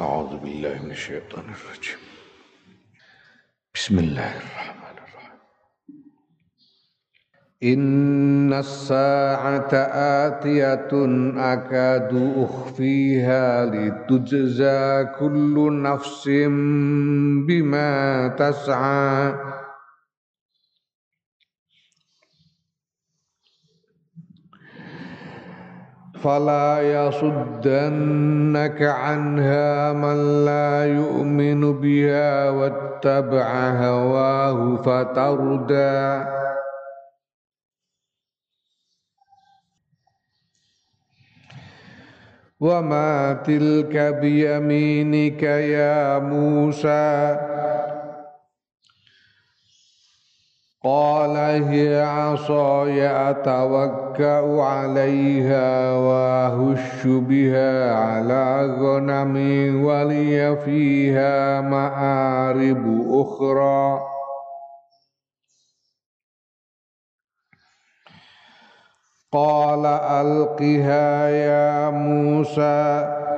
[0.00, 1.98] أعوذ بالله من الشيطان الرجيم.
[3.74, 5.40] بسم الله الرحمن الرحيم.
[7.62, 9.72] إن الساعة
[10.28, 10.92] آتية
[11.52, 16.28] أكاد أخفيها لتجزى كل نفس
[17.48, 19.34] بما تسعى.
[26.26, 36.02] فلا يصدنك عنها من لا يؤمن بها واتبع هواه فتردى.
[42.60, 47.36] وما تلك بيمينك يا موسى
[50.86, 64.00] قال هي عصاي أتوكأ عليها وأهش بها على غنمي ولي فيها مآرب أخرى.
[69.32, 73.35] قال ألقها يا موسى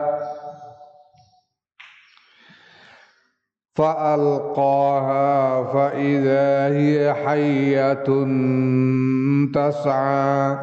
[3.79, 8.09] فألقاها فإذا هي حية
[9.55, 10.59] تسعى.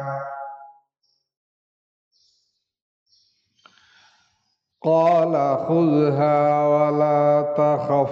[4.82, 8.10] قال خذها ولا تخف.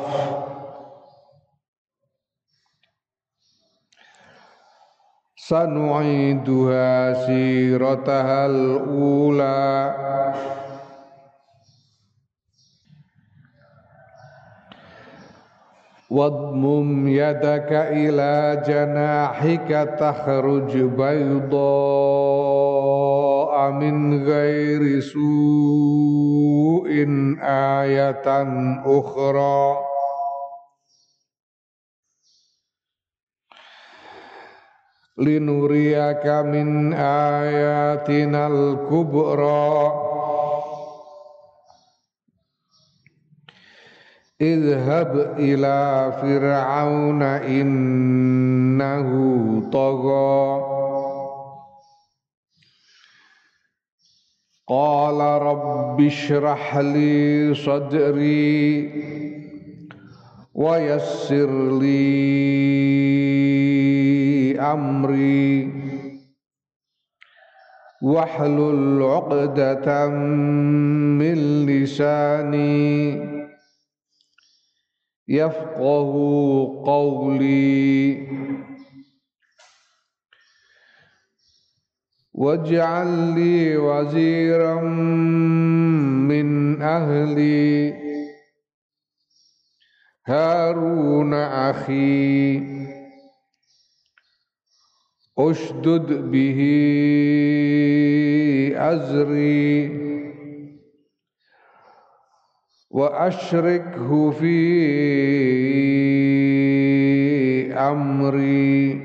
[5.37, 9.95] سنعيدها سيرتها الأولى.
[16.14, 21.60] واضمم يدك إلى جناحك تخرج بيضاء
[23.72, 26.90] من غير سوء
[27.44, 28.28] آية
[28.86, 29.90] أخرى
[35.18, 39.94] لنريك من آياتنا الكبرى
[44.41, 49.11] اذهب إلى فرعون إنه
[49.71, 50.65] طغى.
[54.69, 58.91] قال رب اشرح لي صدري
[60.55, 61.95] ويسر لي
[64.61, 65.73] أمري.
[68.03, 73.34] واحلل عقدة من لساني.
[75.29, 76.13] يفقه
[76.87, 78.29] قولي.
[82.35, 84.81] واجعل لي وزيرا
[86.29, 87.95] من أهلي.
[90.27, 92.63] هارون أخي
[95.39, 96.61] أشدد به
[98.77, 100.04] أزري.
[102.95, 104.55] وأشركه في
[107.73, 109.01] أمري.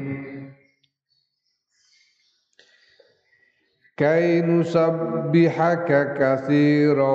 [3.98, 7.14] كي نسبحك كثيرا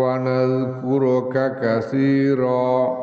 [0.00, 2.96] ونذكرك كثيرا.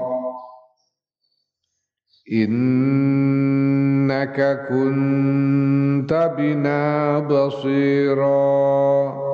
[2.33, 4.37] إنك
[4.69, 9.30] كنت بنا بصيراً.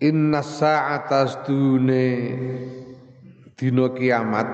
[0.00, 2.08] Inna sa'ata stune
[3.52, 4.48] dina kiamat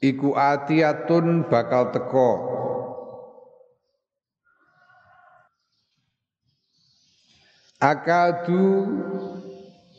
[0.00, 2.30] iku atiatun bakal teko
[7.76, 8.64] akadu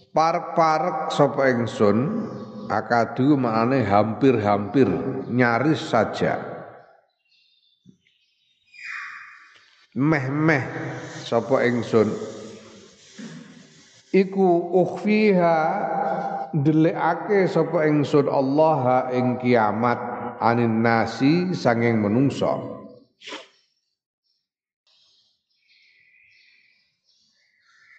[0.10, 2.26] parek-parek sapa ingsun
[2.66, 4.90] akadu maknane hampir-hampir
[5.30, 6.42] nyaris saja.
[9.94, 10.66] Meh-meh
[11.26, 12.14] sapa ingsun
[14.14, 15.58] iku ukhfiha
[16.54, 19.98] ndelikake sapa ingsun Allah ing kiamat
[20.38, 22.76] anin nasi sanging menungso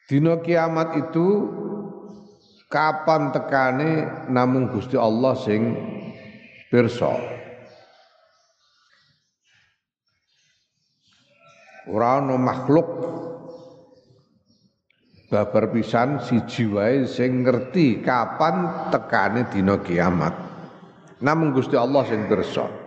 [0.06, 1.50] Dina kiamat itu
[2.70, 5.74] kapan tekane namung Gusti Allah sing
[6.70, 7.35] pirsa.
[11.90, 12.88] Ora ana makhluk.
[15.26, 20.34] Babar pisan siji wae sing ngerti kapan tekane dina kiamat.
[21.18, 22.86] Namung Gusti Allah sing pirsa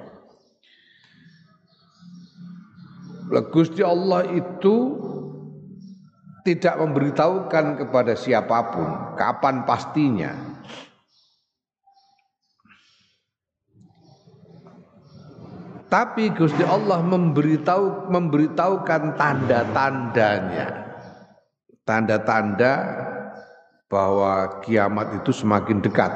[3.30, 4.98] Gusti Allah itu
[6.42, 10.34] tidak memberitahukan kepada siapa pun kapan pastinya.
[15.90, 20.86] Tapi Gusti Allah memberitahu memberitahukan tanda-tandanya.
[21.82, 22.74] Tanda-tanda
[23.90, 26.14] bahwa kiamat itu semakin dekat.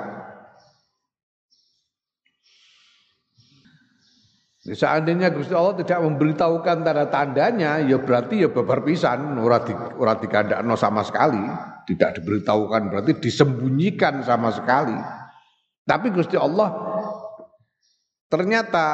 [4.63, 10.77] Seandainya Gusti Allah tidak memberitahukan tanda-tandanya, ya berarti ya babar pisan, ora di ora dikandakno
[10.79, 11.43] sama sekali,
[11.89, 14.95] tidak diberitahukan berarti disembunyikan sama sekali.
[15.83, 16.71] Tapi Gusti Allah
[18.33, 18.87] ternyata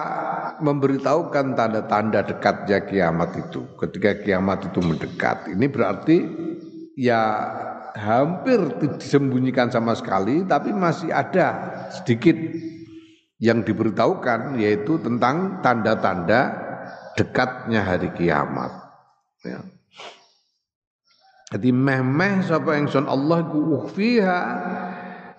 [0.60, 3.64] memberitahukan tanda-tanda dekatnya kiamat itu.
[3.80, 6.28] Ketika kiamat itu mendekat, ini berarti
[7.00, 7.24] ya
[7.96, 8.60] hampir
[9.00, 11.56] disembunyikan sama sekali, tapi masih ada
[11.88, 12.36] sedikit
[13.40, 16.60] yang diberitahukan yaitu tentang tanda-tanda
[17.16, 18.76] dekatnya hari kiamat.
[19.48, 19.64] Ya.
[21.56, 24.42] Jadi meh-meh sapa ingsun Allah ku ukhfiha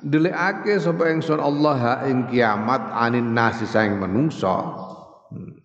[0.05, 4.57] delikake sapa ingsun Allah ha ing kiamat anin nasi saing menungso.
[5.31, 5.61] Hmm.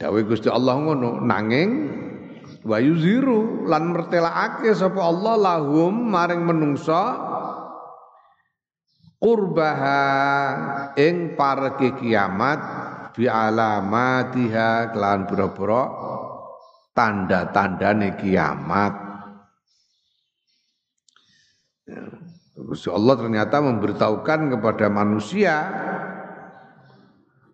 [0.00, 1.70] Dawe Gusti Allah ngono nanging
[2.64, 7.02] wa yuziru lan mertelakake sapa Allah lahum maring menungso
[9.20, 10.00] qurbaha
[10.96, 12.60] ing parke kiamat
[13.12, 15.84] bi alamatiha kelan pura-pura
[16.96, 19.09] tanda-tandane kiamat.
[22.92, 25.54] Allah ternyata memberitahukan kepada manusia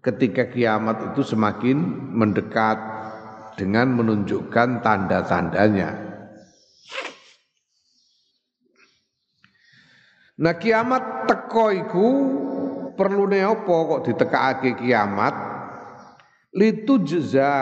[0.03, 1.79] ketika kiamat itu semakin
[2.15, 2.79] mendekat
[3.59, 5.91] dengan menunjukkan tanda-tandanya.
[10.37, 12.09] Nah kiamat teko iku
[12.93, 15.35] perlune apa kok ditekakake kiamat?
[16.57, 17.53] Litu jeza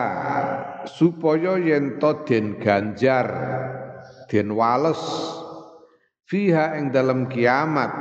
[0.87, 3.27] supaya yen to den ganjar
[4.31, 4.99] den wales
[6.29, 7.93] fiha ing dalam kiamat.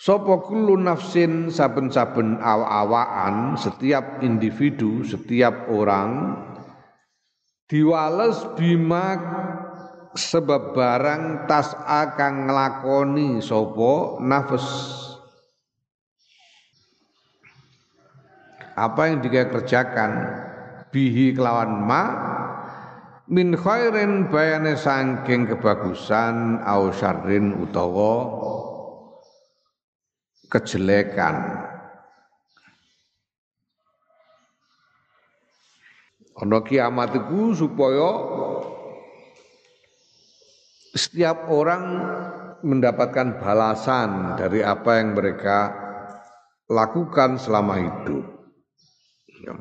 [0.00, 6.40] Sopo kullu nafsin saben-saben awa-awaan setiap individu, setiap orang
[7.68, 9.20] diwales bima
[10.16, 14.64] sebab barang tas akan ngelakoni sopo nafas.
[18.72, 20.40] Apa yang dia kerjakan?
[20.88, 22.02] Bihi kelawan ma
[23.30, 28.26] min khairin bayane sangking kebagusan au syarrin utawa
[30.50, 31.62] kejelekan
[36.42, 38.10] ana kiamat iku supaya
[40.90, 41.84] setiap orang
[42.66, 45.70] mendapatkan balasan dari apa yang mereka
[46.66, 48.26] lakukan selama hidup.
[49.42, 49.54] Ya.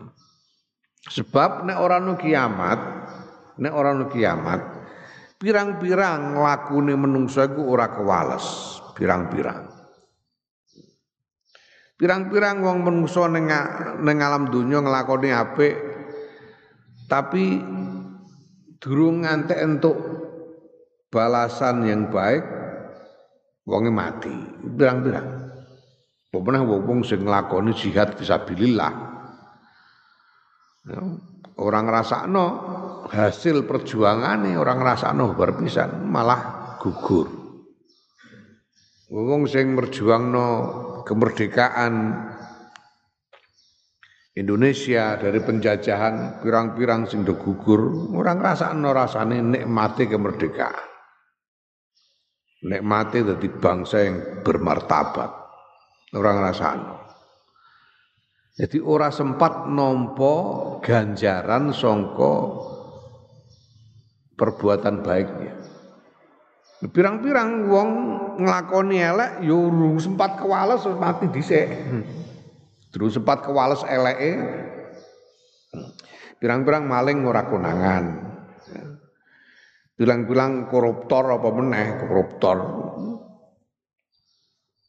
[1.09, 2.79] Sebab nek orang nu kiamat,
[3.59, 4.59] nek orang nu kiamat,
[5.35, 9.67] pirang-pirang lakune menungso iku ora kewales, pirang-pirang.
[11.99, 13.51] Pirang-pirang wong menungso ning
[13.99, 15.75] ning alam donya nglakoni apik
[17.11, 17.59] tapi
[18.79, 19.97] durung ngantek entuk
[21.11, 22.39] balasan yang baik
[23.67, 24.31] wonge mati.
[24.63, 25.27] Bilang-bilang
[26.31, 28.93] pernah wong sing nglakoni jihad fisabilillah.
[30.87, 31.03] Ya,
[31.59, 31.85] orang
[32.31, 32.45] no
[33.09, 34.79] hasil perjuangan orang
[35.17, 37.27] no berpisan malah gugur.
[39.09, 40.47] Wong sing no
[41.01, 41.93] kemerdekaan
[44.37, 48.45] Indonesia dari penjajahan pirang-pirang sing gugur orang
[48.77, 50.87] no rasane nikmati kemerdekaan.
[52.59, 55.31] Nikmati dari bangsa yang bermartabat.
[56.09, 56.99] Orang rasanya
[58.59, 60.35] jadi orang sempat nompo
[60.83, 62.35] ganjaran songko
[64.39, 65.53] perbuatan baiknya.
[66.79, 67.89] Pirang-pirang wong
[68.39, 69.67] ngelakoni elek yo
[69.99, 71.67] sempat kewales mati dhisik.
[72.95, 74.31] Terus sempat kewales eleke.
[76.39, 78.03] Pirang-pirang maling ora konangan.
[79.99, 82.57] Bilang-bilang koruptor apa meneh koruptor.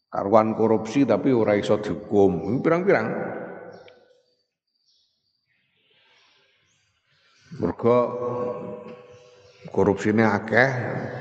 [0.07, 2.63] Karuan korupsi tapi ora iso dihukum.
[2.63, 3.07] Pirang-pirang.
[7.59, 7.99] Mergo
[9.71, 10.71] korupsine akeh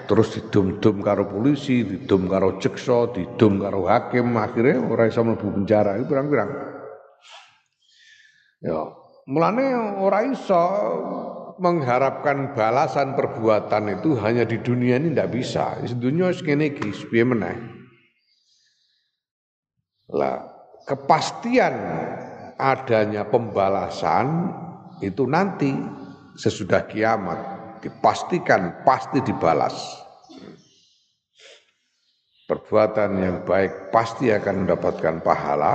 [0.10, 6.02] terus didum-dum karo polisi, didum karo jeksa, didum karo hakim, akhirnya ora iso mlebu penjara.
[6.02, 6.50] Itu pirang-pirang.
[8.60, 8.80] Ya,
[9.30, 9.66] mulane
[10.02, 10.64] ora iso
[11.62, 15.78] mengharapkan balasan perbuatan itu hanya di dunia ini tidak bisa.
[15.86, 17.58] Di dunia segini iki piye meneh.
[20.10, 20.42] Lah
[20.90, 21.76] kepastian
[22.58, 24.50] adanya pembalasan
[25.06, 25.70] itu nanti
[26.34, 29.76] sesudah kiamat dipastikan pasti dibalas.
[32.50, 35.74] Perbuatan yang baik pasti akan mendapatkan pahala.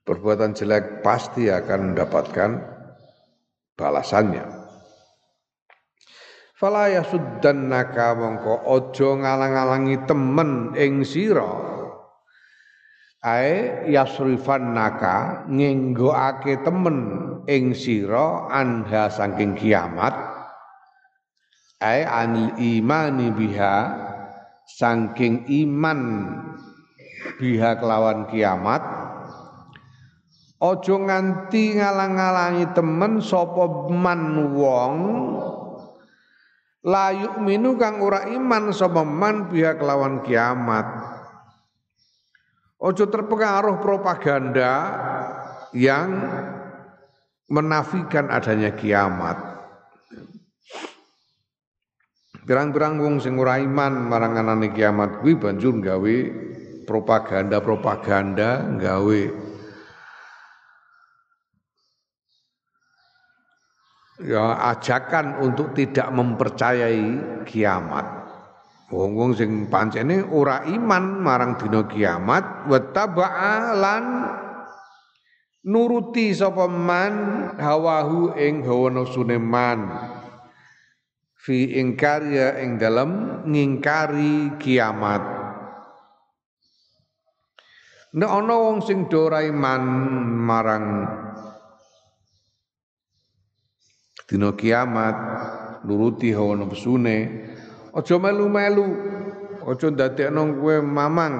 [0.00, 2.50] Perbuatan jelek pasti akan mendapatkan
[3.76, 4.46] balasannya.
[6.56, 11.79] Fala yasuddannaka mongko aja ngalang-alangi temen ing sira
[13.20, 16.98] ae yasrifan naka ngenggoake temen
[17.44, 20.16] ing sira anha saking kiamat.
[21.80, 23.76] Ae anil imani biha
[24.68, 26.00] saking iman
[27.40, 28.84] biha kelawan kiamat.
[30.60, 34.96] Ojo nganti ngalang-alangi temen sapa man wong
[36.84, 41.09] layuk minu kang ora iman sapa man biha kelawan kiamat
[42.80, 44.72] Ojo terpengaruh propaganda
[45.76, 46.08] yang
[47.52, 49.36] menafikan adanya kiamat.
[52.48, 56.16] Pirang-pirang wong sing ora iman marang anane kiamat kuwi banjur gawe
[56.88, 59.20] propaganda-propaganda gawe
[64.24, 67.04] ya ajakan untuk tidak mempercayai
[67.44, 68.19] kiamat.
[68.90, 72.66] Wong-wong sing pancene ora iman marang dina kiamat
[73.78, 74.04] lan
[75.62, 77.14] nuruti sapa man
[77.54, 79.94] hawahu ing hawa nafsune man.
[81.38, 85.22] Fi ingkari ya ing dalem ngingkari kiamat.
[88.10, 89.82] Nek ana wong sing do iman
[90.34, 91.06] marang
[94.26, 95.14] dina kiamat
[95.86, 97.16] nuruti hawa nafsune
[97.90, 98.86] Aja melu-melu.
[99.66, 101.34] Aja ndadekno kowe mamang.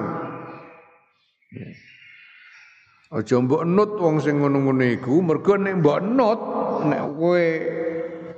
[3.11, 6.41] Aja mbok nut wong sing ngono-ngono iku, mergo nek mbok nut
[6.87, 7.45] nek kowe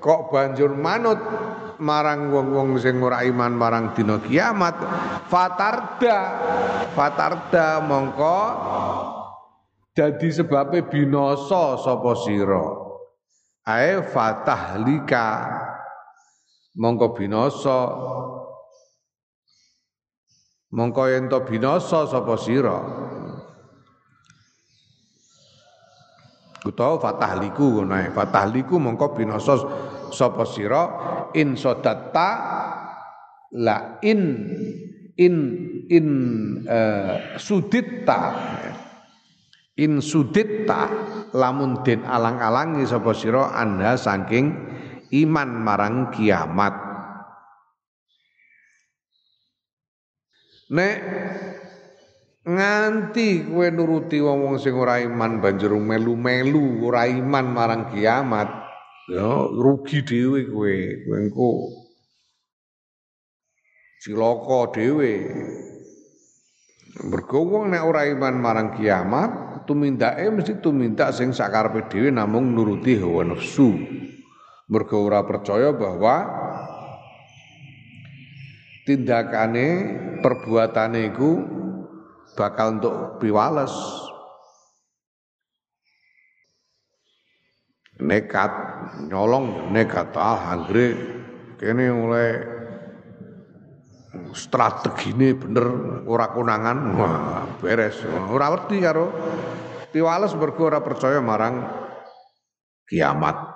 [0.01, 1.21] kok banjur manut
[1.77, 4.75] marang wong-wong sing ora iman marang dina kiamat,
[5.29, 6.19] fatarda.
[6.93, 8.39] Fatarda mongko
[9.93, 12.65] dadi sebabe binasa sapa sira.
[13.63, 15.27] Ae fatahlika
[16.73, 17.79] mongko binasa
[20.73, 22.77] mongko ento binasa sapa sira?
[26.63, 29.53] Utawa fatahliku ngono fatahliku mongko binasa
[30.09, 30.83] sapa sira?
[31.33, 32.29] In sodatta
[33.53, 34.21] la in
[35.17, 35.35] in
[35.89, 36.07] in
[36.65, 38.19] uh, suditta.
[39.73, 40.85] In suditta
[41.33, 44.72] lamun den alang-alangi sapa sira anda saking
[45.13, 46.73] iman marang kiamat.
[50.73, 50.97] Nek
[52.43, 58.49] nganti kowe nuruti wong-wong sing ora iman banjur melu-melu ora iman marang kiamat
[59.13, 60.75] ya rugi dhewe kowe.
[61.05, 61.51] Kowe engko
[64.01, 65.13] cilaka dhewe.
[66.93, 73.33] Mergo nek ora iman marang kiamat tumindake mesti tumindak sing sakarepe dhewe namung nuruti hawa
[73.33, 73.77] nafsu
[74.73, 76.25] mergo ora percaya bahwa
[78.89, 79.67] tindakane
[80.25, 81.31] perbuatane iku
[82.33, 83.69] bakal untuk piwales.
[88.01, 88.51] Nekat
[89.13, 90.97] nyolong nekat ah anggere
[91.61, 92.29] kene mulai
[94.33, 95.65] strategine bener
[96.09, 98.01] ora konangan wah beres.
[98.33, 99.13] Ora ngerti karo
[99.93, 101.61] piwales mergo ora percaya marang
[102.89, 103.52] kiamat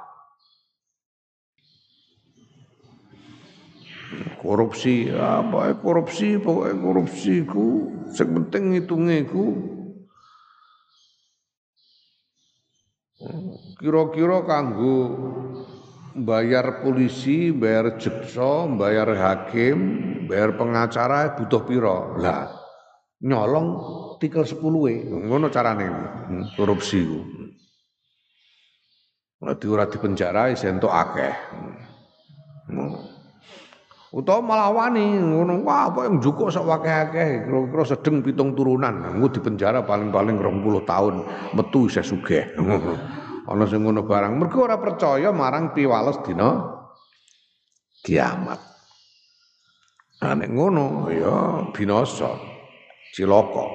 [4.48, 9.46] korupsi apa korupsi pokoknya korupsi ku sing ngitunge ku
[13.78, 14.98] kira-kira kanggo
[16.18, 19.78] bayar polisi, bayar jaksa, bayar hakim,
[20.26, 22.18] bayar pengacara butuh piro.
[22.18, 22.50] Lah
[23.22, 23.68] nyolong
[24.22, 24.58] tikel 10
[24.90, 24.96] e.
[25.06, 27.20] Ngono carane hmm, korupsi ku.
[29.38, 31.34] Ora di ora di penjara iso akeh.
[34.18, 39.14] Utawa malah ngono wah apa yang jukuk sak akeh-akeh kira-kira sedeng pitung turunan.
[39.14, 41.16] Nggo di penjara paling-paling 20 tahun.
[41.54, 42.50] Metu isih sugih.
[43.54, 44.42] Ana sing ngono barang.
[44.42, 46.50] Mergo ora percaya marang piwales dina
[48.02, 48.58] kiamat.
[50.26, 52.34] Nek ngono ya binasa
[53.14, 53.70] cilaka.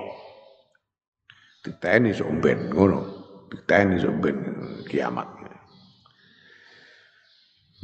[1.63, 3.01] Diteni sok ben ngono.
[3.47, 4.39] Diteni sok ben
[4.91, 5.29] kiamat.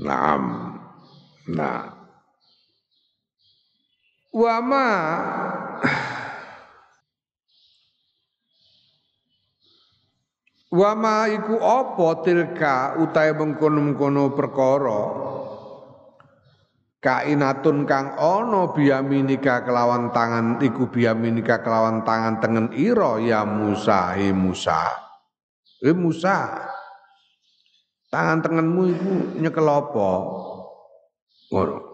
[0.03, 0.39] Nah,
[1.55, 1.98] nah
[4.29, 4.89] Wama
[10.69, 15.03] Wa ma iku apa tilka utahe mengkono-mengkono perkara?
[17.01, 24.29] Kainatun kang ana biyaminika kelawan tangan iku biyaminika kelawan tangan tengen ira ya Musa he
[24.37, 24.93] Musa.
[25.81, 26.69] He Musa.
[28.13, 30.11] Tangan tengenmu iku nyekel apa?
[31.49, 31.88] Ngono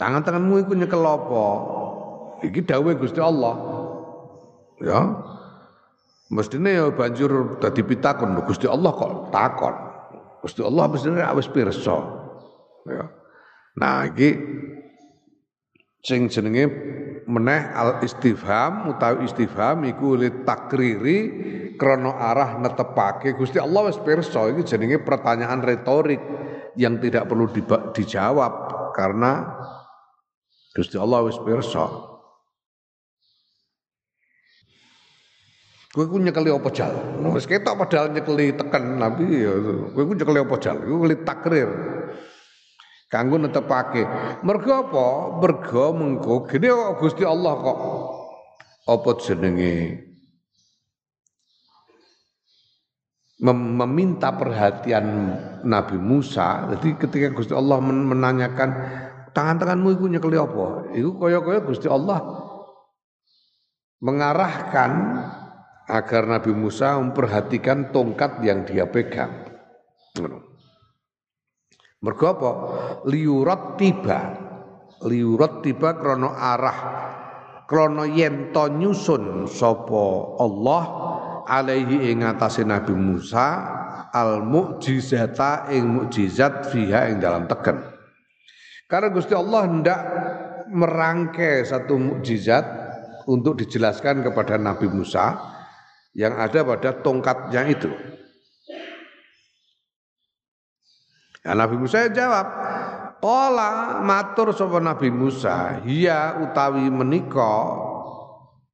[0.00, 1.46] tangan tengenmu iku nyekel apa?
[2.40, 3.54] Iki dawuh Gusti Allah.
[4.80, 5.00] Ya.
[6.32, 9.74] Mestine ya banjur dadi pitakon Gusti Allah kok takon?
[10.40, 11.96] Gusti Allah mestine wis pirsa.
[12.88, 13.04] Ya.
[13.76, 14.40] Nah iki
[16.00, 16.64] sing jenenge
[17.28, 21.18] meneh al istifham utawi istifham iku li takriri
[21.76, 24.48] krana arah netepake Gusti Allah wis pirsa.
[24.48, 26.22] Iki jenenge pertanyaan retorik
[26.78, 27.50] yang tidak perlu
[27.92, 28.52] dijawab
[28.94, 29.59] karena
[30.70, 32.10] Gusti Allah wis pirsa
[35.90, 36.94] Kowe ku nyekeli apa jal?
[37.34, 39.50] Wis ketok padahal nyekeli teken tapi ya
[39.90, 40.78] kowe ku nyekeli apa jal?
[40.86, 41.70] Iku keli takrir.
[43.10, 44.06] Kanggo netepake.
[44.46, 45.06] Mergo apa?
[45.42, 47.78] Mergo mengko gene Gusti Allah kok
[48.86, 49.74] apa jenenge
[53.40, 55.32] Mem meminta perhatian
[55.64, 56.70] Nabi Musa.
[56.76, 58.70] Jadi ketika Gusti Allah menanyakan
[59.32, 60.66] tangan-tanganmu itu nyekeli apa?
[60.94, 62.20] Itu kaya-kaya Gusti Allah
[64.00, 64.90] mengarahkan
[65.90, 69.50] agar Nabi Musa memperhatikan tongkat yang dia pegang.
[72.00, 72.50] Mergo apa?
[73.10, 74.18] Liurat tiba.
[75.04, 76.78] Liurat tiba krono arah
[77.70, 80.84] krono yento nyusun sopo Allah
[81.46, 83.46] alaihi ing atase Nabi Musa
[84.10, 87.89] al mukjizata ing mukjizat fiha ing dalam teken.
[88.90, 90.00] Karena Gusti Allah hendak
[90.66, 92.66] merangkai satu mukjizat
[93.30, 95.38] untuk dijelaskan kepada Nabi Musa
[96.18, 97.90] yang ada pada tongkatnya itu.
[101.46, 102.46] Ya, Nabi Musa jawab,
[103.22, 107.68] Kola matur sapa Nabi Musa, hiya utawi menika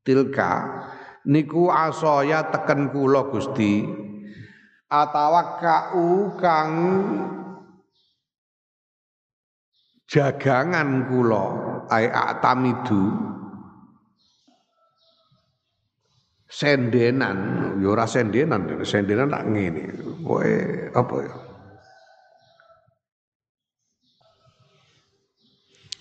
[0.06, 0.86] tilka
[1.26, 3.82] niku asoya teken kula Gusti
[4.86, 6.72] atawakkau kang
[10.06, 11.44] jagangan kula
[11.90, 13.10] ai atamidu
[16.56, 17.38] sendenan,
[17.82, 19.84] ya ora sendenan, sendenan tak ngene.
[20.24, 20.50] Kowe
[20.96, 21.34] apa ya?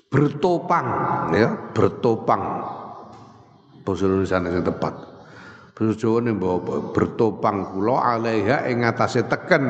[0.07, 0.87] Bertopang
[1.35, 2.43] ya, bertopang.
[3.83, 4.93] Basa Indonesia sing tepat.
[5.75, 6.23] Basa Jawa
[6.95, 9.65] bertopang kula alaiha ing atase teken.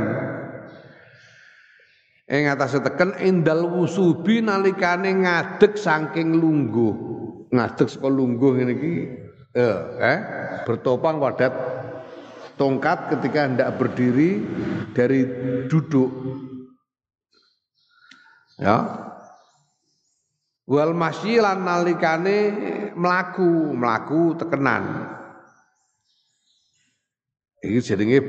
[2.25, 6.93] Ing atase teken indal wusubi nalikane ngadeg saking lungguh.
[7.53, 8.93] Ngadeg saka lungguh ngene iki.
[9.55, 10.19] Eh, eh
[10.65, 11.53] bertopang pada
[12.57, 14.41] tongkat ketika hendak berdiri
[14.97, 15.21] dari
[15.69, 16.09] duduk.
[18.57, 19.05] Ya.
[20.65, 22.38] Wal masyilan nalikane
[22.97, 25.13] melaku melaku tekenan.
[27.61, 28.19] Ini jenenge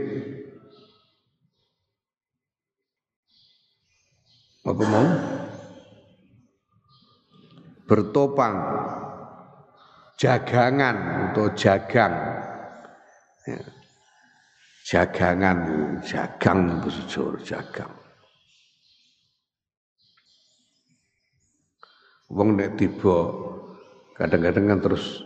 [4.66, 5.08] apa mau
[7.86, 8.56] bertopang
[10.18, 10.96] jagangan
[11.30, 12.14] atau jagang.
[13.46, 13.62] Ya.
[14.86, 15.58] Jagangan,
[16.02, 17.90] jagang besujur, jagang.
[22.30, 23.30] Wong nek tiba
[24.18, 25.22] kadang-kadang kan terus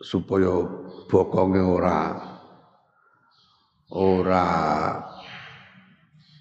[0.00, 0.64] supaya
[1.08, 2.16] bokonge ora
[3.92, 4.48] ora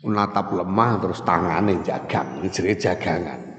[0.02, 3.52] natap lemah terus tangane jagang, ini jagangan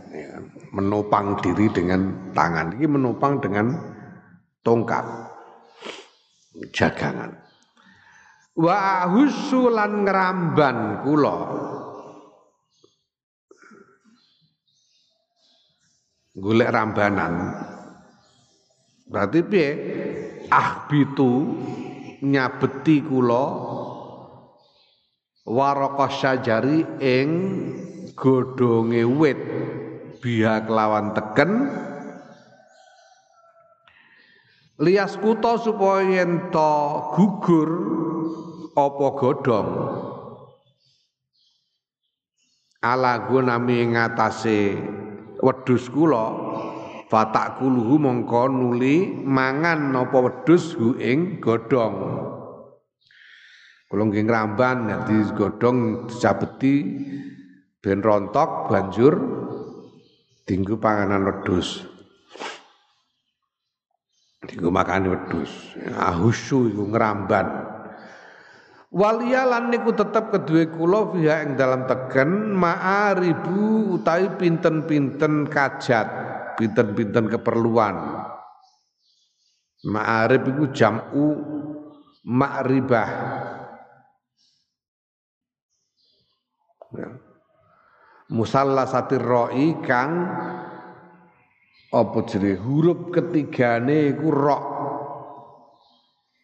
[0.73, 2.81] menopang diri dengan tangan.
[2.81, 3.77] Ini menopang dengan
[4.65, 5.05] tongkat
[6.73, 7.31] jagangan.
[8.57, 11.39] Wa husulan ngeramban kula.
[16.33, 17.33] Golek rambanan.
[19.05, 19.69] Berarti piye?
[20.49, 21.61] Ah bitu
[22.25, 23.45] nyabeti kula
[25.47, 27.31] waraka syajari ing
[28.15, 29.41] godhonge wit.
[30.23, 31.51] Biha kelawan teken.
[34.83, 36.75] Lias kuto supaya ento
[37.15, 37.71] gugur
[38.75, 39.71] apa godhong?
[42.83, 44.75] Ala gunami ngatasé
[45.39, 46.35] wedhus kula
[47.07, 52.32] fatak kuluhu mongko nuli mangan apa wedhus hu ing godhong
[53.93, 56.77] kula nggih ngramban dadi godhong dicabeti
[57.85, 59.15] ben rontok banjur
[60.49, 61.93] tinggu panganan wedhus
[64.43, 65.79] Iku makane wedhus.
[65.95, 67.47] Ahusu iku ngramban.
[68.93, 76.09] Walia lan niku tetep kedue kula fiha ing dalam tegen ma'aribu utawi pinten-pinten kajat,
[76.61, 77.97] pinten-pinten keperluan.
[79.89, 81.27] Ma'arib iku jam'u
[82.27, 83.11] ma'ribah.
[86.93, 87.09] Ya.
[88.33, 90.11] Musallasatir ra'i kang
[91.93, 94.59] apa jenenge huruf ketigane iku ra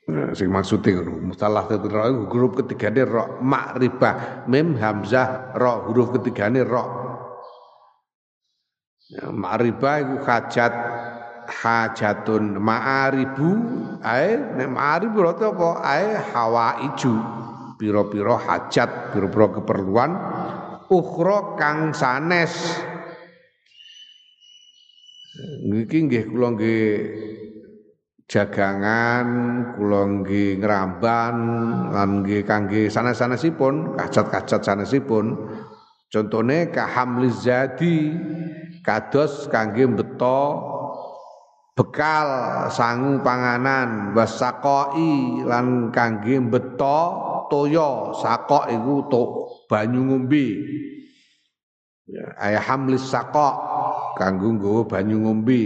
[0.09, 1.21] Nah, sing maksude ngono.
[1.21, 6.85] Mustalah ra huruf ketigane ra makrifah mim hamzah ra huruf ketigane ra.
[9.13, 10.73] Ya, ma'rifah iku hajat
[11.49, 13.51] hajatun ma'aribu
[14.05, 17.15] ae nek ma'arib berarti apa ae hawaiju
[17.79, 20.11] pira-pira hajat pira-pira keperluan
[20.91, 22.53] ukhra kang sanes.
[25.71, 26.91] Niki nggih kula nggih
[28.27, 29.27] jagangan
[29.79, 31.37] kula nggih ngramban
[31.95, 35.38] lan nggih kangge sanes-sanesipun kacat-kacat sanesipun.
[36.09, 38.17] Contone kahamliz zadi
[38.81, 40.41] kados kangge beto
[41.77, 42.27] bekal
[42.73, 47.01] sangu panganan wasaqoi lan kangge beto
[47.49, 49.23] toya sakok iku to
[49.69, 50.47] banyu ngombe.
[52.09, 53.55] Ya ayah hamlis sakok
[54.17, 55.63] kanggo nggawa banyu ngombe.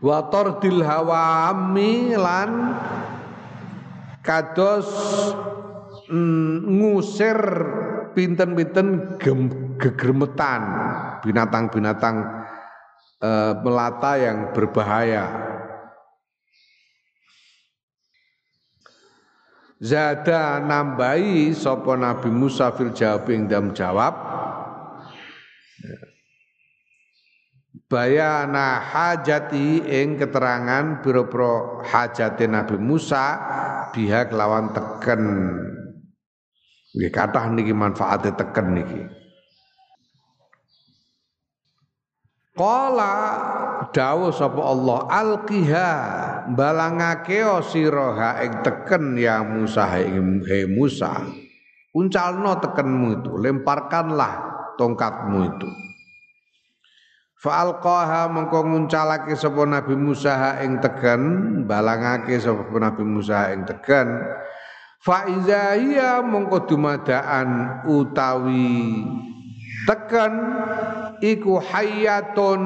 [0.00, 2.76] Wa tardil hawami lan
[4.20, 4.88] kados
[6.10, 7.38] mm, ngusir
[8.12, 9.20] pinten-pinten
[9.76, 10.62] gegermetan
[11.20, 12.16] binatang-binatang
[13.20, 15.24] e, melata yang berbahaya
[19.76, 24.14] Zada nambahi sapa Nabi Musa fil jawab ing dalam jawab.
[27.86, 33.38] Bayana hajati ing keterangan biro-biro hajati Nabi Musa
[33.92, 35.22] biha kelawan teken.
[36.96, 39.25] Nggih kathah niki manfaate teken niki
[42.56, 43.14] Qala
[43.92, 45.90] dawuh sapa Allah alqiha
[46.56, 50.40] balangake sira ing teken ya Musa ing
[50.72, 51.20] Musa
[51.92, 54.34] uncalno tekenmu itu lemparkanlah
[54.80, 55.68] tongkatmu itu
[57.36, 61.22] Fa'alqaha mengko nguncalake sapa Nabi Musa ing tegen,
[61.68, 64.24] balangake sapa Nabi Musa ing tegen.
[65.04, 69.04] Fa iza hiya mengko dumadaan utawi
[69.86, 70.34] tekan
[71.22, 72.62] iku hayatun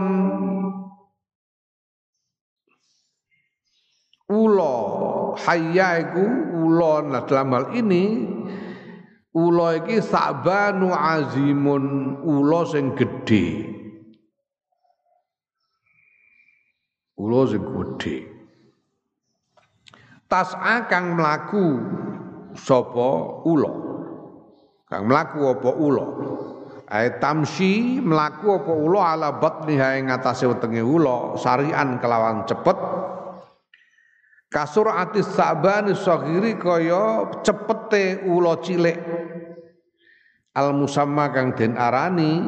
[4.26, 4.76] ulo
[5.37, 6.24] hayya iku
[6.64, 8.26] ulo nah dalam hal ini
[9.37, 13.78] ulo iki sabanu azimun ulo sing gedhe
[17.20, 18.16] Ulo sing gedhe.
[20.24, 21.76] Tas'a kang mlaku
[22.56, 23.72] sapa ula.
[24.88, 26.06] Kang mlaku apa ula?
[26.90, 32.74] Ae tamsi mlaku apa ula ala batniha ing ngatasé wetenge ula sarian kelawan cepet.
[34.50, 38.98] Kasur atis saban saghiri kaya cepete ula cilik.
[40.59, 42.42] Al musamma kang den arani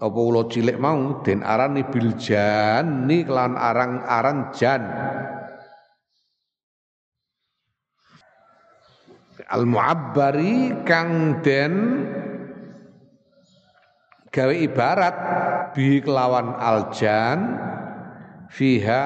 [0.00, 4.82] apa ula cilik mau den arani biljan ni kelan arang-aran jan
[9.52, 11.72] al muabbari kang den
[14.36, 15.16] gawe ibarat
[15.72, 17.56] bi kelawan aljan
[18.52, 19.02] fiha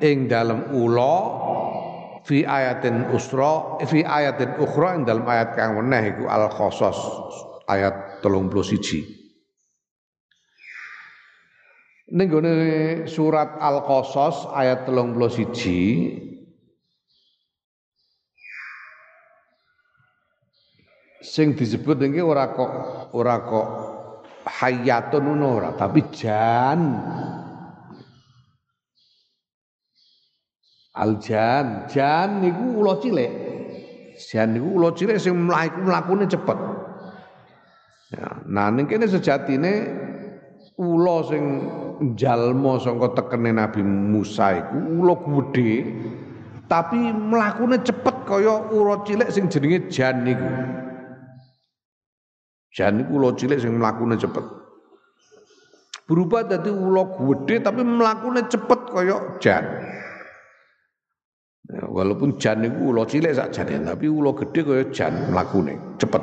[0.00, 1.18] ing dalam ula
[2.24, 6.96] fi ayatin usra fi ayatin ukhra ing dalam ayat kang meneh iku al qasas
[7.68, 9.16] ayat 31
[12.06, 12.30] Ning
[13.10, 16.22] surat Al-Qasas ayat 31
[21.26, 22.70] sing disebut iki ora kok
[23.10, 23.66] ora kok
[24.46, 26.80] hayatun ora tapi jan.
[30.96, 33.32] Aljan jan niku ula cilik.
[34.16, 36.58] Jan niku ula cilik sing mlaku mlakune cepet.
[38.16, 39.92] Ya, nah ning kene sejatine
[40.78, 41.44] ula sing
[42.16, 45.90] jalma sangka tekene Nabi Musa iku ula gedhe
[46.70, 50.48] tapi mlakune cepet kaya ula cilik sing jenenge jan niku.
[52.76, 54.44] Jan niku ula cilik sing mlakune cepet.
[56.04, 59.64] Berubah dadi ula gedhe tapi mlakune cepet kaya jan.
[61.72, 66.20] Ya, walaupun jan niku ula cilik sakjane tapi ula gedhe kaya jan mlakune cepet.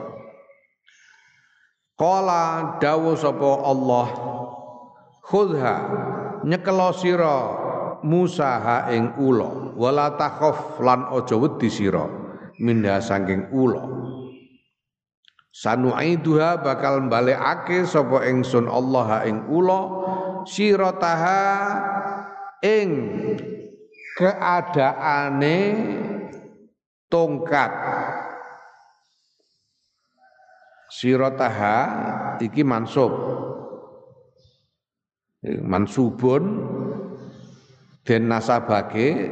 [1.98, 4.08] Kala dawu sapa Allah
[5.26, 5.76] khudha
[6.46, 7.38] nyekelo sira
[8.06, 12.06] Musa ha ing ula wala takhaf lan aja wedi sira
[12.62, 13.82] minha saking ula
[15.54, 19.82] sanu'iduha bakal balekake sapa ingsun Allah ing ula
[20.50, 21.46] sirataha
[22.66, 22.90] ing
[24.18, 25.58] keadaane
[27.14, 27.72] tongkat.
[30.94, 31.78] Sirataha
[32.42, 33.14] iki mansub.
[35.44, 36.44] Mansubun
[38.06, 39.30] den nasabake.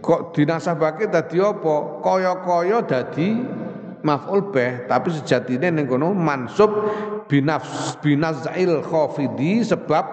[0.00, 2.00] Kok dinasabake dadi apa?
[2.00, 3.36] Kaya-kaya dadi
[4.02, 6.70] maf'ul bih tapi sejatine ning kono mansub
[7.30, 10.04] binafs binazail khafidi sebab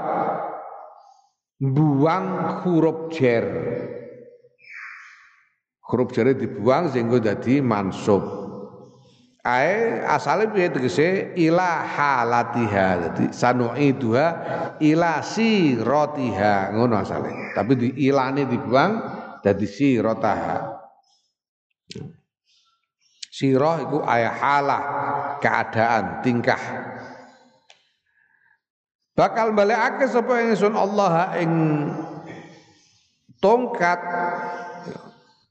[1.58, 2.26] buang
[2.62, 3.45] huruf jer.
[5.88, 8.21] Huruf jere dibuang sehingga dadi mansub.
[9.47, 11.32] Ae asale piye tegese?
[11.39, 14.28] Ila halatiha dadi sanu'iduha
[14.84, 17.56] ila siratiha ngono asale.
[17.56, 18.91] Tapi di ilane dibuang
[19.39, 20.78] dadi sirataha
[23.38, 24.84] sirah iku ayah halah
[25.38, 26.58] keadaan tingkah.
[29.13, 31.52] Bakal balekake sapa ingsun Allah ing
[33.38, 34.02] tongkat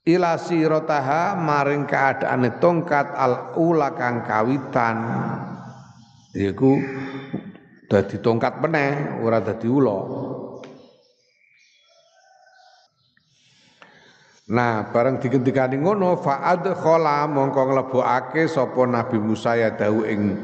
[0.07, 4.97] ila sirataha maring keadaane tongkat al ula kang kawitan.
[6.35, 6.79] Iku
[7.87, 9.99] dadi tongkat meneh ora dadi ula
[14.47, 20.39] Nah, bareng digentikani ngono fa'ad khola mongko nglebokake sapa Nabi Musa ya dawu ing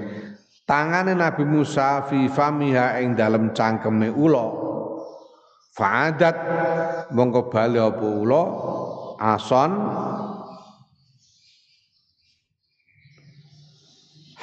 [0.66, 4.46] tangane Nabi Musa fi famiha ing dalem cangkeme ula.
[5.78, 6.36] Fa'adat
[7.14, 8.42] mongko bali apa ula?
[9.22, 9.70] Ason.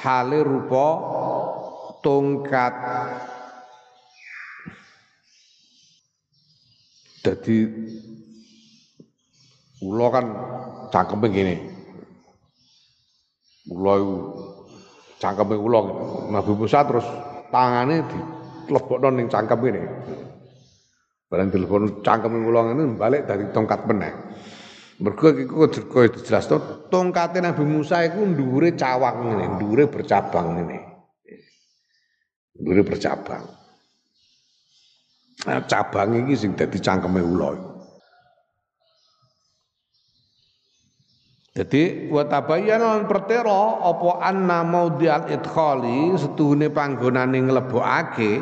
[0.00, 0.88] Hale rupa
[2.00, 2.74] tongkat.
[7.20, 7.56] Jadi
[9.80, 10.26] ulo kan
[10.92, 11.54] cangkeme gini
[13.72, 13.92] ulo
[15.16, 15.80] cangkeme ulo
[16.28, 17.06] Nabi Musa terus
[17.48, 18.18] tangannya di
[18.70, 19.82] lebokno ning cangkem ini
[21.30, 21.48] barang
[22.04, 24.12] cangkem ulo ini balik dari tongkat meneh
[25.00, 30.78] Mergo iku kaya dijelasno tongkate Nabi Musa iku dhuwure cawang ngene, dhuwure bercabang ngene.
[32.52, 33.48] Dhuwure bercabang.
[35.48, 37.69] Nah, cabang iki sing dadi cangkeme ula.
[41.50, 48.38] Jadi wa tabayyana lan pertera apa anna maudhi'al idkhali setuhune panggonane nglebokake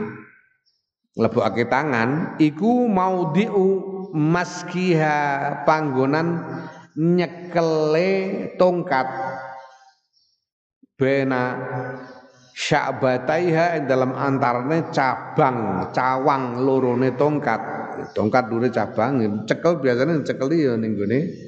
[1.17, 3.67] nglebokake tangan iku maudhi'u
[4.13, 5.17] maskiha
[5.65, 6.45] panggonan
[7.01, 8.11] nyekele
[8.61, 9.09] tongkat.
[11.01, 11.57] Bena
[12.53, 17.61] sya'bataiha dalam antarane cabang cawang lorone tongkat.
[18.13, 19.17] Tongkat dure cabang
[19.49, 21.48] cekel biasanya cekeli ya ning gone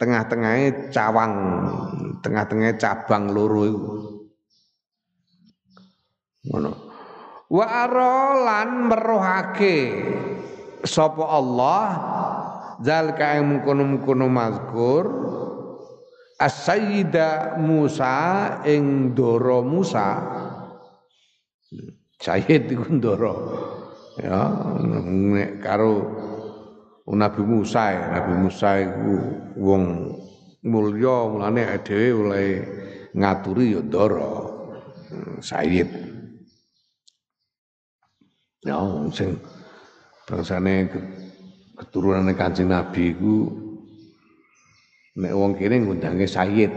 [0.00, 1.34] tengah-tengahnya cawang.
[2.24, 3.92] Tengah-tengahnya cabang loro iku.
[6.50, 6.72] Ngono.
[7.52, 9.78] Wa arolan merohake
[10.82, 11.86] sapa Allah
[12.82, 15.04] zalika yang mengkono-mengkono mazkur
[16.40, 18.16] as-sayyida Musa
[18.66, 20.18] ing doro Musa.
[22.18, 23.34] Sayyid iku ndoro
[24.16, 24.48] ya
[25.60, 25.92] karo
[27.04, 29.14] Nabi Musa Nabi Musa iku
[29.60, 29.84] wong
[30.64, 32.48] mulya mulane dhewe oleh
[33.12, 34.32] ngaturi ya ndoro
[35.44, 35.90] Sayyid
[38.64, 38.80] ya
[39.12, 39.36] sing
[40.24, 40.88] bangsane
[41.76, 43.64] keturunan Kanjeng Nabi iku
[45.14, 46.72] nek wong kene ngundange Sayyid.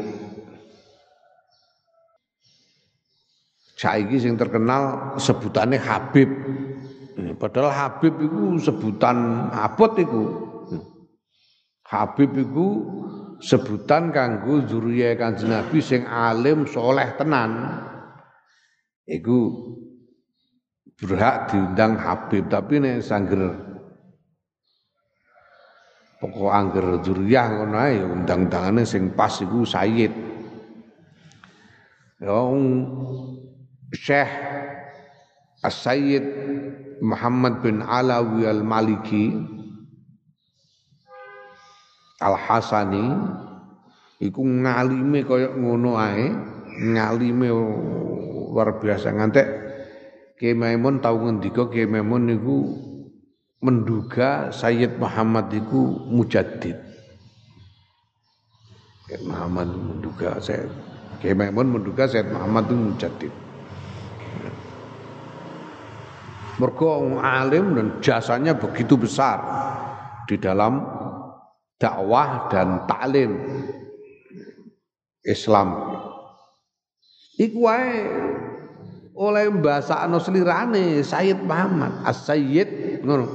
[3.78, 6.30] Saiki sing terkenal sebutannya Habib.
[7.18, 10.26] Padahal Habib itu sebutan abot iku.
[11.88, 12.68] Habib itu
[13.42, 17.82] sebutan kanggo zuriyah Kanjeng Nabi sing alim soleh tenan.
[19.08, 19.38] Iku
[20.98, 23.54] berhak diundang Habib tapi nek sangger
[26.18, 30.10] pokok angger zuriyah ngono ae ya undang-undangane sing pas iku Sayyid
[32.18, 32.42] ya
[33.94, 34.32] Syekh
[35.62, 36.26] As-Sayyid
[37.02, 39.26] Muhammad bin Alawi Al-Maliki
[42.18, 43.06] Al-Hasani
[44.18, 46.34] iku ngalime kaya ngono ae
[46.78, 49.48] ngalime luar biasa ngantek
[50.38, 52.58] Kiai Maimun tahu ngendika Kiai Maimun niku
[53.58, 55.82] menduga Sayyid Muhammad itu
[56.14, 56.78] mujaddid.
[59.10, 60.70] Kiai Muhammad menduga saya
[61.18, 63.34] Kiai menduga Sayyid Muhammad itu mujaddid.
[66.58, 69.38] Mergo alim dan jasanya begitu besar.
[70.28, 70.84] di dalam
[71.80, 73.39] dakwah dan taklim
[75.24, 75.72] Islam.
[77.39, 77.96] Iku wae
[79.17, 83.26] oleh bahasa selirane Sayyid Muhammad As-Sayyid ngono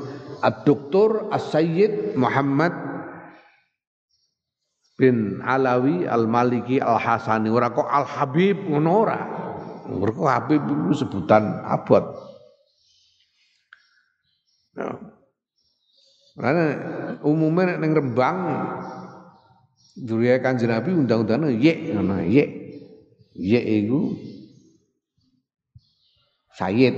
[0.43, 2.71] Ad-Doktor As-Sayyid Muhammad
[4.99, 9.21] bin Alawi Al-Maliki Al-Hasani ora kok Al-Habib ngono ora.
[9.83, 12.32] Mergo Habib itu sebutan abot.
[14.73, 14.89] Ya.
[16.33, 16.65] Karena
[17.21, 18.39] umumnya ning Rembang
[19.93, 22.45] Duriya Kanjeng Nabi undang-undangnya ye ngono ye.
[23.37, 24.17] Ye iku
[26.57, 26.97] Sayyid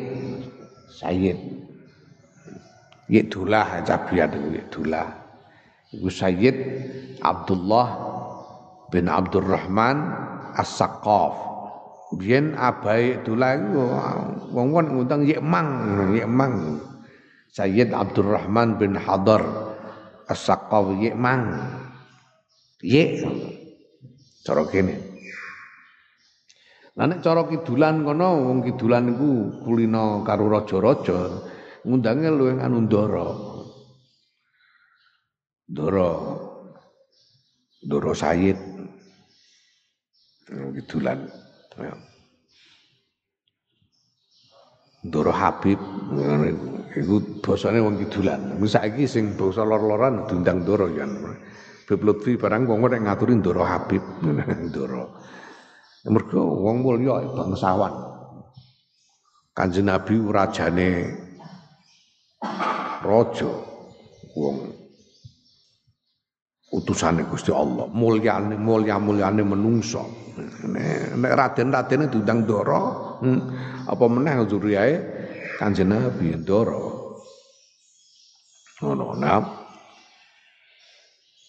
[0.94, 1.38] Sayyid
[3.10, 5.10] Ye dulah cabian ye dulah.
[5.90, 6.56] Iku Sayyid
[7.20, 7.88] Abdullah
[8.88, 9.96] bin Abdurrahman
[10.54, 11.34] As-Saqqaf.
[12.14, 13.82] Biyen abai dulah iku
[14.54, 15.68] wong-wong ngundang ye mang,
[16.14, 16.78] ye mang.
[17.54, 19.46] Sayyid Abdurrahman bin Hadar
[20.26, 21.54] As-Saqqaf ye mang.
[22.82, 23.22] Ye.
[24.42, 24.98] Cara kene.
[26.98, 31.42] Lah nek cara kidulan kono wong kidulan iku kulino karo raja-raja
[31.86, 33.28] ngundange luwih anu Ndara.
[35.70, 36.10] Ndara.
[37.86, 38.58] Ndara Sayyid.
[40.50, 41.18] Kidulan.
[41.78, 41.94] Ya.
[45.04, 45.80] Ndara Habib
[46.12, 46.44] ngono
[46.96, 47.16] iku.
[47.44, 48.56] Basane wong kidulan.
[48.64, 51.04] Saiki sing basa lor-loran diundang Ndara ya.
[51.84, 54.00] Bib Lutfi barang wong nek ngaturi Ndara Habib.
[54.24, 55.04] Ndara.
[56.08, 57.94] Mergo wong mulya bangsawan.
[59.54, 60.90] Kanjeng Nabi rajane
[63.04, 63.52] raja
[64.34, 64.56] wong
[66.72, 67.90] utusane Gusti Allah.
[67.90, 70.24] Mulyane mulya mulyane menungso.
[70.66, 72.82] Nek, raden-radene diundang Ndara
[73.22, 73.40] hmm,
[73.86, 74.94] apa meneh zuriyae
[75.62, 76.82] Kanjeng Nabi Ndara.
[78.82, 79.62] Ngono nah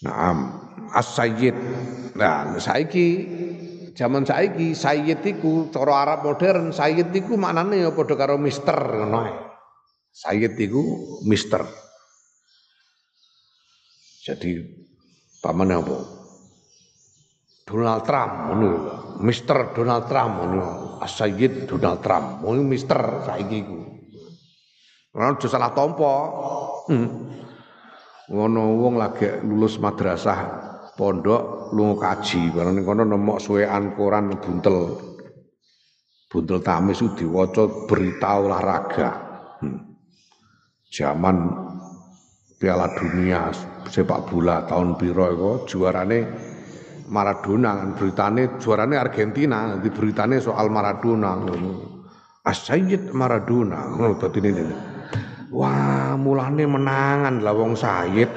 [0.06, 0.38] Naam.
[0.94, 1.58] As-Sayyid.
[2.14, 3.08] Nah saiki
[3.98, 9.46] zaman saiki Sayyid iku cara Arab modern Sayyid iku maknane ya padha karo mister ngono
[10.16, 10.84] Sayyid itu
[11.28, 11.66] Mister.
[14.24, 14.64] Jadi
[15.46, 15.98] paman apa?
[17.66, 18.70] Donald Trump ngono
[19.22, 20.66] Mister Donald Trump ngono.
[21.06, 22.42] Sayyid Donald Trump.
[22.42, 23.80] Ngono Mister saiki iku.
[25.14, 25.70] Ora aja salah.
[26.90, 27.10] Hmm.
[28.26, 30.66] Ngono wong lagi lulus madrasah
[30.98, 34.98] pondok lunga kaji bareng kono nemok suwean koran buntel.
[36.26, 39.10] Buntel tamis itu diwaca berita olahraga.
[39.62, 39.96] Hmm
[40.96, 41.65] zaman
[42.66, 43.54] Piala Dunia
[43.86, 45.70] sepak bola tahun piro iku?
[45.70, 46.26] Juarane
[47.06, 51.46] Maradona kan beritane juarane Argentina di beritane soal Maradona
[52.42, 54.66] Asyid Maradona ngono dadi ini.
[55.54, 58.34] Wah mulane menangan lah wong Sayyid.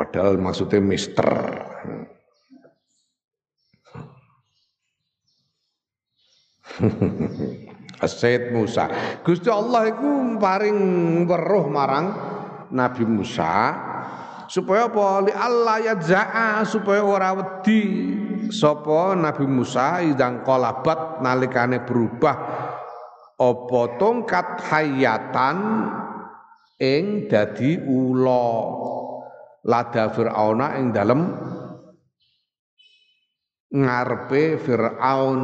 [0.00, 1.28] Padahal maksudnya mister
[8.08, 8.88] Sayyid Musa.
[9.20, 10.78] Gusti Allah iku paring
[11.28, 12.06] weruh marang
[12.72, 13.76] Nabi Musa
[14.50, 15.06] supaya apa?
[15.26, 17.80] Li Allah yajaa supaya ora wedi
[18.50, 22.36] sapa Nabi Musa idang kolabat nalikane berubah
[23.40, 25.58] apa tongkat hayatan
[26.80, 28.78] ing dadi ula.
[29.60, 31.20] Lada Firauna ing dalem
[33.76, 35.40] ngarepe Firaun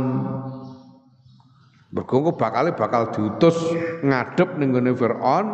[1.96, 3.56] Mergo bakal bakal diutus
[4.04, 5.46] ngadep ning gone Firaun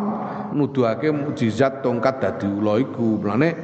[0.58, 3.22] nuduhake mukjizat tongkat dadi ula iku.
[3.22, 3.54] Mulane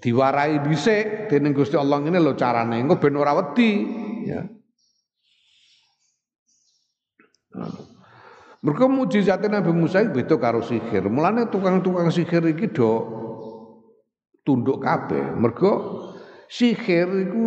[0.00, 3.20] diwarai dhisik dening Gusti Allah ngene lho carane engko ben
[4.24, 4.40] ya.
[8.64, 11.04] Mergo mukjizate Nabi Musa iki beda karo sihir.
[11.12, 13.04] Mulane tukang-tukang sihir iki do
[14.48, 15.36] tunduk kabeh.
[15.36, 15.72] Mergo
[16.48, 17.44] sihir iku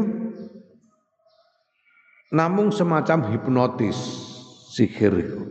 [2.29, 4.26] namung semacam hipnotis
[4.67, 5.41] sihir itu.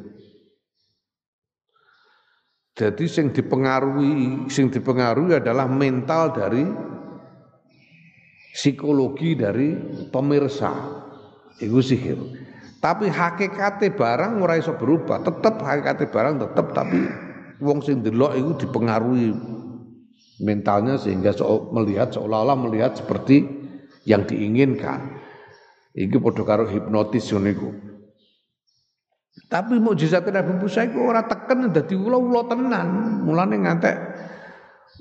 [2.77, 6.61] Jadi sing dipengaruhi, sing dipengaruhi adalah mental dari
[8.53, 9.73] psikologi dari
[10.13, 10.73] pemirsa.
[11.57, 12.21] Itu sihir.
[12.77, 17.01] Tapi hakikatnya barang ora iso berubah, tetap hakikatnya barang tetap tapi
[17.65, 19.33] wong sing delok itu dipengaruhi
[20.45, 23.49] mentalnya sehingga so, melihat seolah-olah melihat seperti
[24.05, 25.17] yang diinginkan.
[25.97, 27.73] Iki padha karo hipnotis niku.
[29.47, 33.21] Tapi mukjizat Nabi Musa iku ora teken dadi ula-ula tenan.
[33.23, 33.97] Mulane ngantek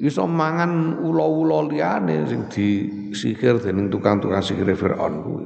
[0.04, 5.44] iso mangan ula-ula liyane sing disihir dening tukang-tukang sihir Firaun kuwi.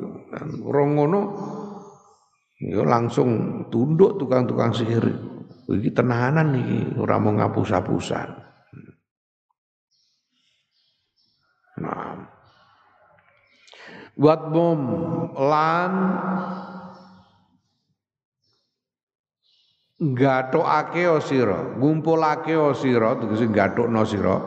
[0.66, 1.20] Ora ngono
[2.60, 5.06] ya langsung tunduk tukang-tukang sihir.
[5.70, 8.30] Iki tenanan nih, ora mau ngapus-hapusan.
[11.78, 12.26] Nah.
[14.18, 14.80] Watmum
[15.38, 15.94] lan
[20.00, 24.38] gatokake sira, ngumpulake sira tegese gathukno sira.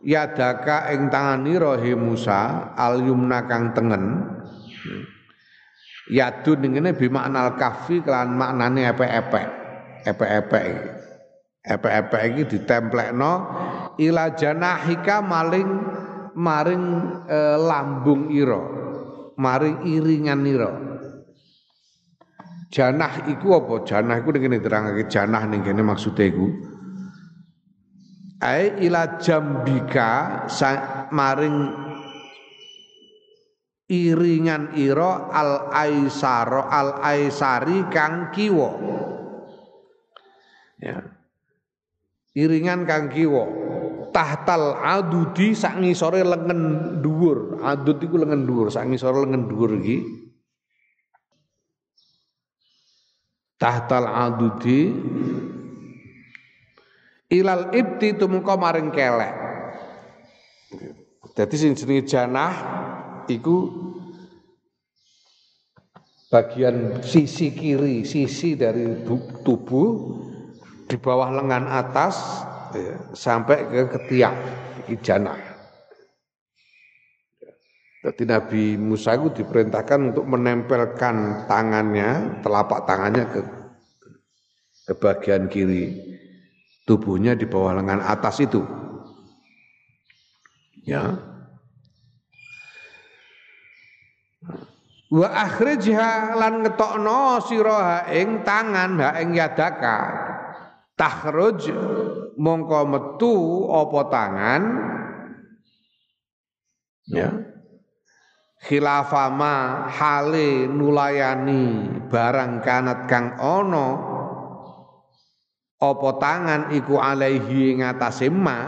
[0.00, 4.24] Yadaka ing tanganira he Musa al yumna kang tengen.
[6.08, 9.46] Yadun ngene bi maknal kafi kelan maknane epek-epek
[10.08, 10.66] epek-epek.
[11.60, 13.32] Epek-epek iki ditemplekno
[14.00, 15.68] ila janahika maling
[16.32, 16.84] maring
[17.28, 18.62] e, lambung ira.
[19.36, 20.89] Maring iringan ira.
[22.70, 23.82] Janah iku apa?
[23.82, 26.46] Janah iku ning diterangake janah ning kene maksude iku.
[28.40, 30.46] Ai ila jambika
[31.10, 31.56] maring
[33.90, 38.70] iringan ira al aisaro al aisari kang kiwa.
[40.78, 41.02] Ya.
[42.38, 43.44] Iringan kang kiwa.
[44.14, 47.66] Tahtal adudi sak ngisore lengen dhuwur.
[47.66, 48.70] Adud iku lengen dhuwur.
[48.70, 50.19] Sak ngisore lengen dhuwur iki
[53.60, 54.88] tahtal adudi
[57.28, 59.36] ilal ibti tumeka maring kelek.
[61.36, 62.52] Dadi sing jenenge janah
[63.28, 63.70] iku
[66.32, 69.04] bagian sisi kiri sisi dari
[69.44, 69.88] tubuh
[70.90, 72.42] di bawah lengan atas
[72.74, 74.34] ya, sampai ke ketiak.
[74.90, 75.49] Iki.
[78.00, 83.40] Jadi Nabi Musa itu diperintahkan untuk menempelkan tangannya, telapak tangannya ke
[84.88, 86.00] ke bagian kiri
[86.88, 88.64] tubuhnya di bawah lengan atas itu.
[90.88, 91.12] Ya.
[95.12, 99.98] Wa akhrijha lan ngetokno sira ing tangan ha ing yadaka
[100.94, 101.68] takhruj
[102.38, 103.34] mongko metu
[103.74, 104.62] apa tangan
[107.10, 107.49] ya
[108.60, 113.88] khilafama hale nulayani barang kanat kang ono
[115.80, 118.58] apa tangan iku alaihi ngatasi ma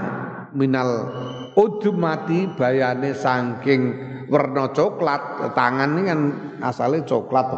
[0.57, 1.13] minal
[1.53, 3.81] udmati bayane saking
[4.33, 6.21] warna coklat tangan ini kan
[6.65, 7.53] asalnya coklat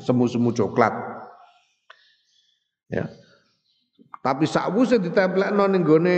[0.00, 0.94] semu-semu coklat.
[2.88, 3.04] Ya
[4.24, 6.16] tapi sakwuse ditemplekno ning gone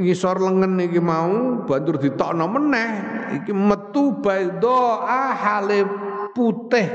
[0.00, 2.90] ngisor lengan iki mau banjur ditokno meneh.
[3.36, 5.84] Iki metu baidha ahale
[6.32, 6.88] putih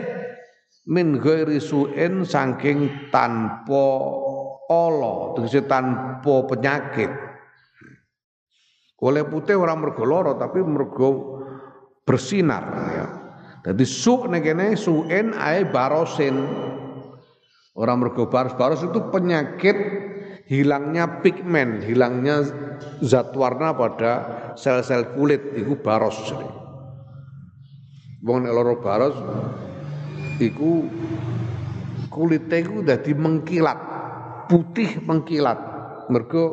[0.89, 3.85] min ghairi suin saking tanpa
[4.65, 7.13] ala tegese tanpa penyakit.
[8.97, 11.37] Oleh putih orang mergo lara tapi mergo
[12.01, 13.07] bersinar ya.
[13.69, 16.41] Jadi su ning kene suin ae barosin.
[17.77, 20.06] Orang mergo baros-baros itu penyakit
[20.47, 22.43] hilangnya pigmen, hilangnya
[23.03, 24.11] zat warna pada
[24.55, 26.17] sel-sel kulit itu baros.
[28.23, 29.15] Wong nek baros
[30.41, 30.87] iku
[32.09, 33.79] kulitnya iku dadi mengkilat,
[34.49, 35.77] putih mengkilat.
[36.07, 36.43] Mergo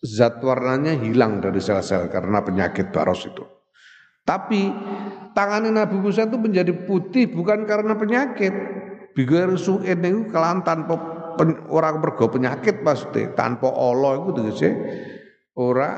[0.00, 3.42] zat warnanya hilang dari sel-sel karena penyakit baros itu.
[4.22, 4.70] Tapi
[5.34, 8.54] tangannya Nabi Musa itu menjadi putih bukan karena penyakit,
[9.18, 14.70] bigar suin itu kelan tanpa pen, orang mergo penyakit pasti tanpa Allah itu tegese
[15.58, 15.90] ora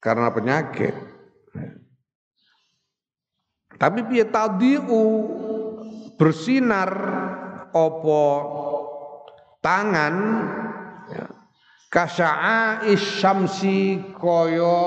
[0.00, 0.94] karena penyakit.
[3.74, 5.00] Tapi piye tadiu
[6.14, 6.90] bersinar
[7.74, 8.22] opo
[9.58, 10.14] tangan
[11.10, 11.26] ya,
[11.90, 14.78] kasya'a isyamsi koyo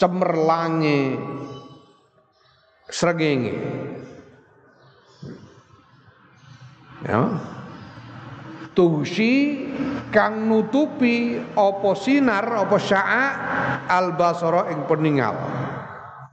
[0.00, 1.20] cemerlange
[2.88, 3.56] srengenge.
[7.04, 7.20] Ya.
[8.76, 9.64] Tusi
[10.12, 13.24] kang nutupi apa sinar apa sya'a
[13.88, 15.36] al basara ing peningal.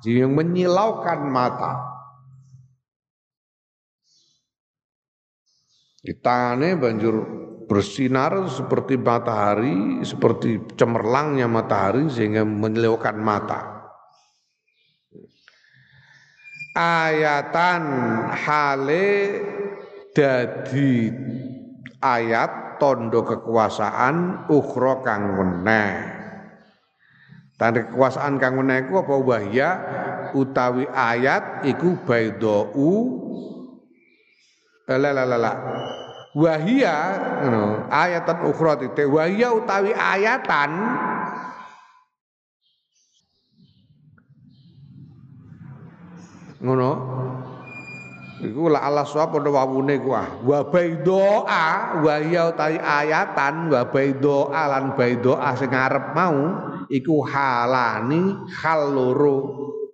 [0.03, 1.73] Yang menyilaukan mata.
[6.03, 7.15] Tangannya banjur
[7.63, 13.73] bersinar seperti matahari, seperti cemerlangnya matahari sehingga menyilaukan mata
[16.73, 17.83] ayatan
[18.33, 19.09] hale
[20.13, 21.09] dadi
[21.99, 25.91] ayat tondo kekuasaan ukhra kang meneh.
[27.57, 29.69] Tanda kekuasaan kang meneh iku apa wahya?
[30.33, 32.69] Utawi ayat iku baidau.
[34.89, 35.53] La la la la
[36.33, 36.95] wahya
[37.45, 39.07] ngono ayatan ukhra titik.
[39.09, 40.71] Wahya utawi ayatan
[46.63, 46.91] ngono
[48.43, 50.27] Iku la Allah sapa padha wawune ku ah.
[50.43, 56.39] Wa baidoa wa ya tai ayatan wa baidoa lan baidoa sing arep mau
[56.91, 58.91] iku halani hal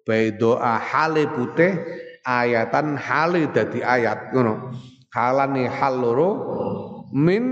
[0.01, 1.77] baidoa hale putih
[2.25, 4.73] ayatan hale dadi ayat ngono.
[5.13, 6.29] Halane hal loro
[7.13, 7.43] min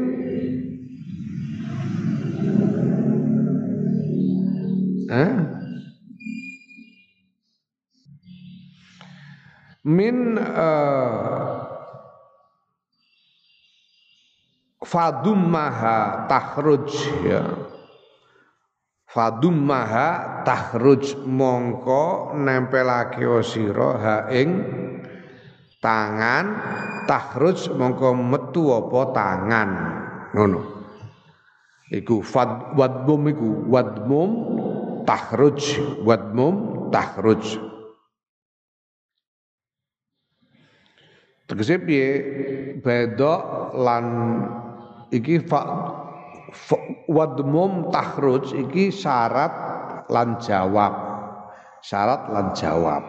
[5.10, 5.57] eh?
[9.88, 11.64] Min uh,
[14.84, 16.92] fadummaha takhruj
[17.24, 17.44] ya.
[19.08, 24.52] Fadummaha takhruj mongko nempelake sira ha ing
[25.80, 26.46] tangan
[27.08, 29.70] takhruj mongko metu apa tangan
[30.36, 30.62] ngono.
[31.88, 34.30] Iku fad wadmum iku wadmum
[35.08, 37.67] takhruj wadmum takhruj
[41.48, 42.08] Tegese piye
[42.84, 44.06] bedok lan
[45.16, 45.64] iki fa,
[46.52, 46.76] fa
[47.08, 49.56] wadmum takhruj iki syarat
[50.12, 50.92] lan jawab.
[51.80, 53.00] Syarat lan jawab.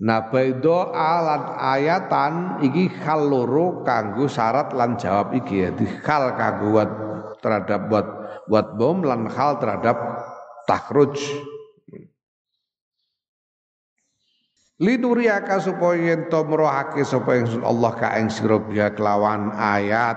[0.00, 5.74] Nah baido alat ayatan iki hal loro kanggo syarat lan jawab iki ya.
[5.74, 6.78] Di hal kanggo
[7.42, 8.06] terhadap buat
[8.46, 9.98] buat bom lan hal terhadap
[10.70, 11.18] takhruj.
[14.80, 18.56] Linuriaka supaya ento merohake sapa ingsun Allah ka ing sira
[18.96, 20.16] kelawan ayat.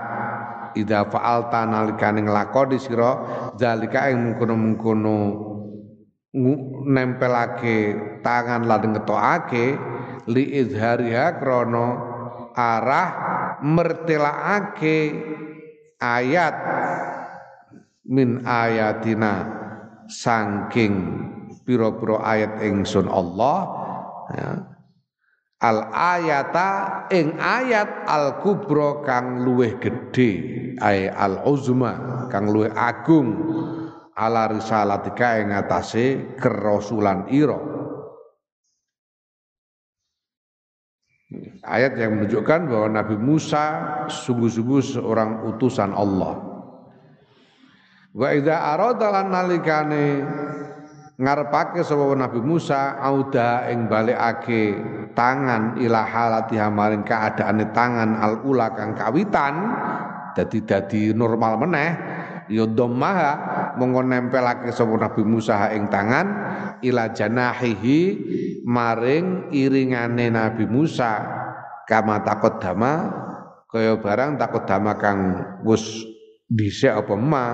[0.72, 3.20] Ida fa'alta nalikane nglakoni sira
[3.60, 5.16] zalika ing mengkono-mengkono
[6.88, 7.94] nempelake
[8.24, 9.76] tangan lan ngetokake
[10.32, 11.86] li izhariha krana
[12.56, 13.08] arah
[13.62, 14.98] mertelaake
[16.00, 16.56] ayat
[18.08, 19.46] min ayatina
[20.08, 21.22] saking
[21.62, 23.83] pira-pira ayat ingsun Allah
[24.32, 24.50] ya.
[25.60, 26.70] al ayata
[27.12, 30.32] ing ayat al kubro kang luweh gedhe
[30.80, 33.36] ay al uzma kang luweh agung
[34.14, 37.74] ala risalatika ing atase kerasulan ira
[41.64, 43.64] ayat yang menunjukkan bahwa Nabi Musa
[44.12, 46.38] sungguh-sungguh seorang utusan Allah.
[48.14, 50.22] Wa idza arada lan nalikane
[51.14, 54.74] ngarepake sapa Nabi Musa auda ing balekake
[55.14, 59.54] tangan ila halati maring keadaane tangan al ula kang kawitan.
[60.34, 61.90] Dadi dadi normal meneh
[62.50, 63.32] ya dhammaha
[63.78, 66.26] monggo nempelake sapa Nabi Musa ing tangan
[66.82, 68.00] ila janahihi
[68.66, 71.42] maring iringane Nabi Musa.
[71.84, 73.12] Kama takut dama
[73.68, 75.36] kaya barang takut dama kang
[75.68, 75.84] wis
[76.48, 77.46] dhisik apa ma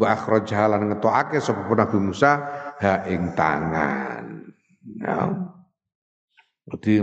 [0.00, 2.32] wa akhrajha lan ngetokake sapa Nabi Musa
[2.82, 4.24] ha ing tangan.
[5.00, 5.18] Ya.
[6.66, 6.94] Jadi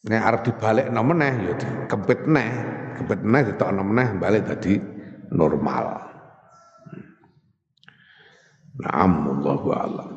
[0.00, 1.52] nek arep dibalekno meneh ya
[1.90, 2.50] kempit neh,
[2.96, 3.82] kempit neh ditokno
[4.16, 4.78] balik dadi
[5.34, 6.10] normal.
[8.80, 10.10] Naam Allahu a'lam.